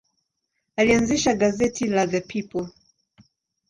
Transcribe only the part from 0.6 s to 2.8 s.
Alianzisha gazeti la The People.